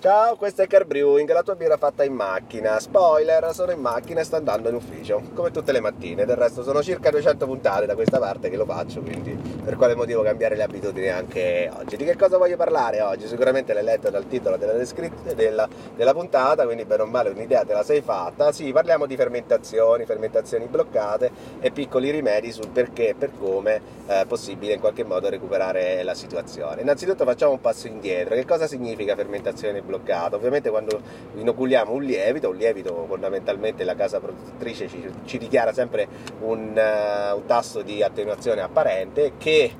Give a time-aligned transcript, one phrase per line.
[0.00, 2.78] Ciao, questo è Car Brewing, la tua birra fatta in macchina.
[2.78, 6.24] Spoiler, sono in macchina e sto andando in ufficio, come tutte le mattine.
[6.24, 9.96] Del resto sono circa 200 puntate da questa parte che lo faccio, quindi per quale
[9.96, 11.96] motivo cambiare le abitudini anche oggi.
[11.96, 13.26] Di che cosa voglio parlare oggi?
[13.26, 17.64] Sicuramente l'hai letto dal titolo della descrizione della, della puntata, quindi bene o male un'idea
[17.64, 18.52] te la sei fatta.
[18.52, 21.28] Sì, parliamo di fermentazioni, fermentazioni bloccate
[21.58, 26.14] e piccoli rimedi sul perché e per come è possibile in qualche modo recuperare la
[26.14, 26.82] situazione.
[26.82, 28.36] Innanzitutto facciamo un passo indietro.
[28.36, 29.87] Che cosa significa fermentazione bloccata?
[30.36, 31.00] Ovviamente quando
[31.34, 36.06] inoculiamo un lievito, un lievito fondamentalmente la casa produttrice ci, ci dichiara sempre
[36.40, 39.72] un, uh, un tasso di attenuazione apparente che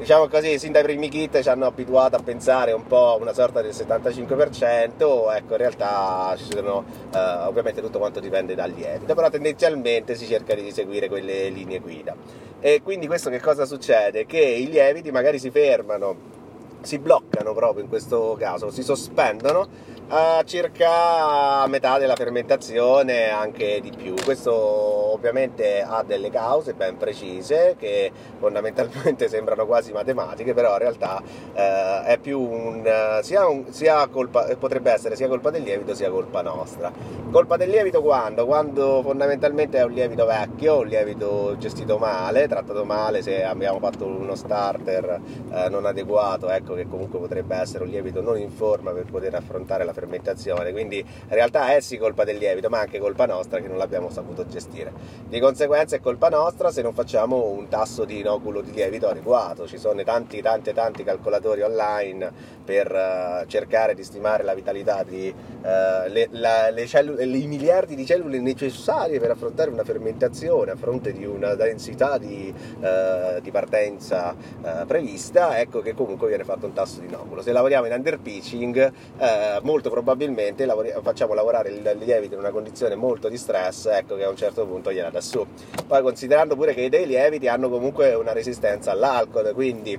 [0.00, 3.60] diciamo così, sin dai primi kit ci hanno abituato a pensare un po' una sorta
[3.60, 9.28] del 75%, ecco in realtà ci sono, eh, ovviamente tutto quanto dipende dal lievito, però
[9.28, 12.16] tendenzialmente si cerca di seguire quelle linee guida.
[12.60, 14.24] E quindi questo che cosa succede?
[14.24, 16.38] Che i lieviti magari si fermano
[16.82, 19.66] si bloccano proprio in questo caso, si sospendono
[20.08, 24.14] a circa metà della fermentazione, anche di più.
[24.24, 31.22] Questo ovviamente ha delle cause ben precise che fondamentalmente sembrano quasi matematiche, però in realtà
[31.52, 36.10] eh, è più un, sia, un, sia colpa, potrebbe essere sia colpa del lievito sia
[36.10, 36.92] colpa nostra.
[37.30, 38.46] Colpa del lievito quando?
[38.46, 44.04] Quando fondamentalmente è un lievito vecchio, un lievito gestito male, trattato male, se abbiamo fatto
[44.04, 45.20] uno starter
[45.52, 49.34] eh, non adeguato, ecco che comunque potrebbe essere un lievito non in forma per poter
[49.34, 53.60] affrontare la fermentazione, quindi in realtà è sì colpa del lievito, ma anche colpa nostra
[53.60, 54.92] che non l'abbiamo saputo gestire.
[55.30, 59.66] Di conseguenza è colpa nostra se non facciamo un tasso di inoculo di lievito adeguato,
[59.66, 65.32] ci sono tanti tanti tanti calcolatori online per uh, cercare di stimare la vitalità di
[65.32, 65.62] uh,
[66.08, 71.12] le, la, le cellule, i miliardi di cellule necessarie per affrontare una fermentazione a fronte
[71.12, 74.34] di una densità di, uh, di partenza
[74.86, 77.42] prevista, ecco che comunque viene fatto un tasso di inoculo.
[77.42, 78.92] Se lavoriamo in underpitching,
[79.62, 84.24] molto probabilmente lavori- facciamo lavorare il lievito in una condizione molto di stress, ecco che
[84.24, 85.46] a un certo punto gliela dà su.
[85.86, 89.98] Poi considerando pure che i dei lieviti hanno comunque una resistenza all'alcol, quindi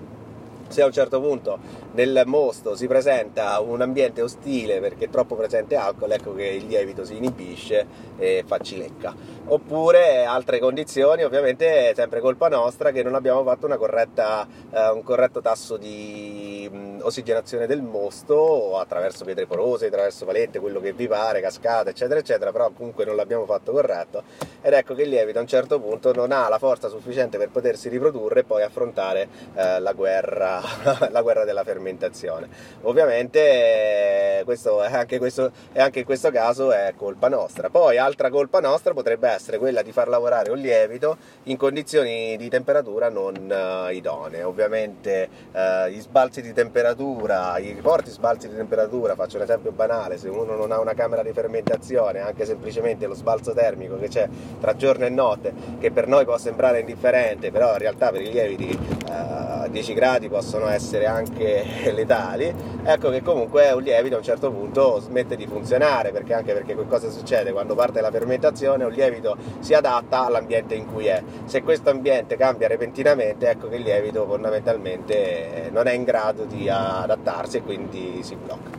[0.71, 1.59] se a un certo punto
[1.93, 6.65] nel mosto si presenta un ambiente ostile perché è troppo presente alcol, ecco che il
[6.65, 7.85] lievito si inibisce
[8.17, 9.13] e fa cilecca.
[9.47, 15.03] Oppure altre condizioni, ovviamente è sempre colpa nostra che non abbiamo fatto corretta, eh, un
[15.03, 21.07] corretto tasso di mh, ossigenazione del mosto attraverso pietre porose, attraverso valente, quello che vi
[21.07, 24.23] pare, cascate, eccetera, eccetera, però comunque non l'abbiamo fatto corretto
[24.61, 27.49] ed ecco che il lievito a un certo punto non ha la forza sufficiente per
[27.49, 30.60] potersi riprodurre e poi affrontare eh, la guerra
[31.09, 32.47] la guerra della fermentazione.
[32.81, 37.69] Ovviamente questo anche, questo, anche in questo caso è colpa nostra.
[37.69, 42.49] Poi altra colpa nostra potrebbe essere quella di far lavorare un lievito in condizioni di
[42.49, 44.43] temperatura non uh, idonee.
[44.43, 50.17] Ovviamente uh, gli sbalzi di temperatura, i forti sbalzi di temperatura, faccio un esempio banale,
[50.17, 54.27] se uno non ha una camera di fermentazione, anche semplicemente lo sbalzo termico che c'è
[54.59, 58.31] tra giorno e notte, che per noi può sembrare indifferente, però in realtà per i
[58.31, 64.23] lieviti uh, 10 gradi possono essere anche letali, ecco che comunque un lievito a un
[64.23, 68.91] certo punto smette di funzionare, perché anche perché cosa succede quando parte la fermentazione, un
[68.91, 71.23] lievito si adatta all'ambiente in cui è.
[71.45, 76.69] Se questo ambiente cambia repentinamente, ecco che il lievito fondamentalmente non è in grado di
[76.69, 78.69] adattarsi e quindi si blocca.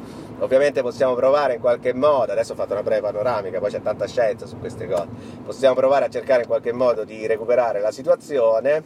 [0.41, 4.09] Ovviamente possiamo provare in qualche modo, adesso ho fatto una breve panoramica, poi c'è tanta
[4.09, 5.07] scienza su queste cose,
[5.45, 8.83] possiamo provare a cercare in qualche modo di recuperare la situazione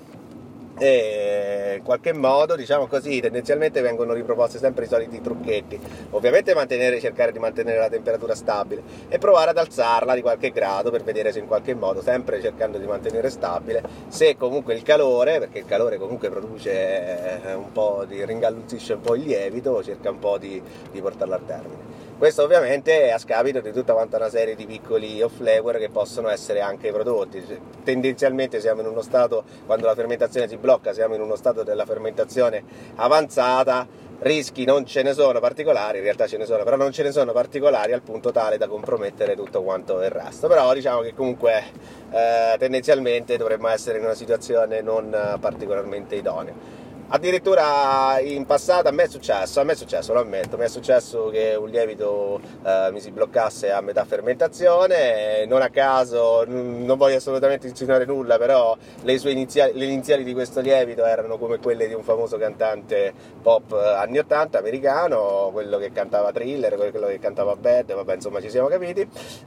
[0.79, 5.79] e in qualche modo, diciamo così, tendenzialmente vengono riproposti sempre i soliti trucchetti.
[6.11, 6.55] Ovviamente
[7.01, 11.33] cercare di mantenere la temperatura stabile e provare ad alzarla di qualche grado per vedere
[11.33, 15.67] se in qualche modo, sempre cercando di mantenere stabile, se comunque il calore, perché il
[15.67, 20.39] calore comunque produce eh, un po' di ringalluzzisce un po' il lievito, cerca un po'
[20.39, 20.61] di,
[20.91, 22.06] di portarlo a termine.
[22.19, 26.63] Questo ovviamente è a scapito di tutta una serie di piccoli off-flavor che possono essere
[26.63, 27.45] anche prodotti.
[27.85, 31.85] Tendenzialmente siamo in uno stato, quando la fermentazione si blocca, siamo in uno stato della
[31.85, 33.87] fermentazione avanzata,
[34.21, 37.13] rischi non ce ne sono particolari, in realtà ce ne sono, però non ce ne
[37.13, 40.49] sono particolari al punto tale da compromettere tutto quanto il resto.
[40.49, 41.65] Però diciamo che comunque
[42.13, 46.86] eh, tendenzialmente dovremmo essere in una situazione non particolarmente idonea.
[47.09, 50.69] Addirittura in passato a me è successo, a me è successo, lo ammetto, mi è
[50.69, 56.97] successo che un lievito eh, mi si bloccasse a metà fermentazione, non a caso, non
[56.97, 61.59] voglio assolutamente insinuare nulla, però le, sue iniziali, le iniziali di questo lievito erano come
[61.59, 67.07] quelle di un famoso cantante pop eh, anni 80 americano, quello che cantava thriller, quello
[67.07, 69.09] che cantava bad, vabbè insomma ci siamo capiti.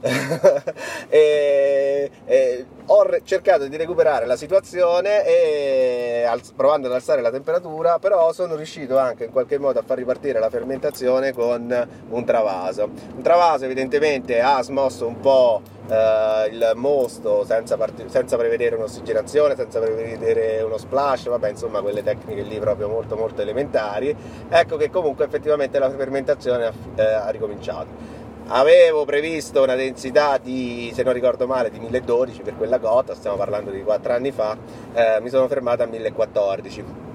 [1.10, 6.26] e, e ho cercato di recuperare la situazione e
[6.56, 9.98] provando ad alzare la temperatura temperatura, però sono riuscito anche in qualche modo a far
[9.98, 12.88] ripartire la fermentazione con un travaso.
[13.16, 19.56] Un travaso evidentemente ha smosso un po' eh, il mosto senza, part- senza, prevedere un'ossigenazione,
[19.56, 24.14] senza prevedere uno splash, vabbè insomma quelle tecniche lì proprio molto molto elementari,
[24.48, 28.18] ecco che comunque effettivamente la fermentazione ha, eh, ha ricominciato.
[28.52, 33.36] Avevo previsto una densità di, se non ricordo male, di 1012 per quella gota, stiamo
[33.36, 34.56] parlando di 4 anni fa,
[34.92, 37.09] eh, mi sono fermato a 1014.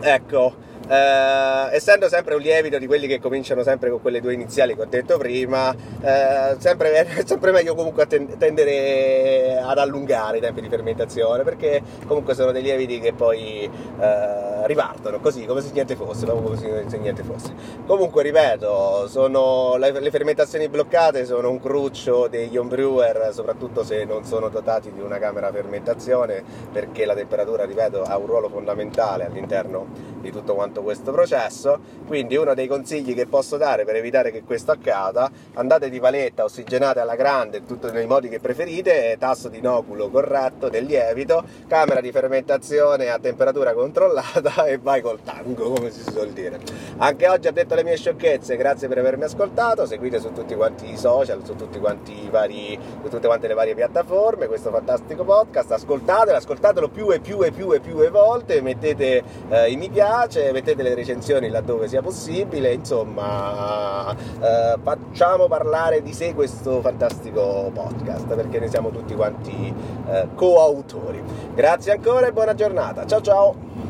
[0.00, 0.54] Ecco,
[0.88, 4.82] eh, essendo sempre un lievito di quelli che cominciano sempre con quelle due iniziali che
[4.82, 10.68] ho detto prima, eh, sempre, è sempre meglio comunque tendere ad allungare i tempi di
[10.68, 16.26] fermentazione perché comunque sono dei lieviti che poi eh, ripartono così come se niente fosse,
[16.26, 17.52] come se niente fosse.
[17.86, 24.24] Comunque ripeto, sono, le, le fermentazioni bloccate sono un cruccio degli homebrewer, soprattutto se non
[24.24, 29.86] sono dotati di una camera fermentazione perché la temperatura, ripeto, ha un ruolo fondamentale all'interno
[30.20, 34.42] di tutto quanto questo processo, quindi uno dei consigli che posso dare per evitare che
[34.42, 39.58] questo accada, andate di paletta, ossigenate alla grande, tutto nei modi che preferite, tasso di
[39.58, 45.90] inoculo corretto del lievito, camera di fermentazione a temperatura controllata e vai col tango, come
[45.90, 46.58] si suol dire.
[46.98, 50.90] Anche oggi ho detto le mie sciocchezze, grazie per avermi ascoltato, seguite su tutti quanti
[50.90, 56.36] i social, su, i vari, su tutte quante le varie piattaforme questo fantastico podcast, ascoltatelo,
[56.36, 60.68] ascoltatelo più e più e più e più volte, mettete eh, i mi piace, mettete
[60.68, 68.34] mettete le recensioni laddove sia possibile, insomma eh, facciamo parlare di sé questo fantastico podcast
[68.34, 69.72] perché ne siamo tutti quanti
[70.08, 71.22] eh, coautori.
[71.54, 73.87] Grazie ancora e buona giornata, ciao ciao!